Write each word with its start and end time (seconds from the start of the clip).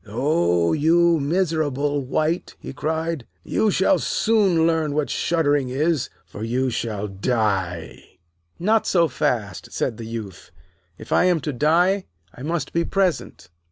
'Oh, 0.07 0.73
you 0.73 1.19
miserable 1.19 2.03
wight!' 2.03 2.55
he 2.59 2.73
cried. 2.73 3.27
'You 3.43 3.69
shall 3.69 3.99
soon 3.99 4.65
learn 4.65 4.95
what 4.95 5.11
shuddering 5.11 5.69
is, 5.69 6.09
for 6.25 6.43
you 6.43 6.71
shall 6.71 7.07
die.' 7.07 8.03
'Not 8.57 8.87
so 8.87 9.07
fast,' 9.07 9.71
said 9.71 9.97
the 9.97 10.05
Youth. 10.05 10.49
'If 10.97 11.11
I 11.11 11.25
am 11.25 11.39
to 11.41 11.53
die, 11.53 12.05
I 12.33 12.41
must 12.41 12.73
be 12.73 12.83
present.' 12.83 13.49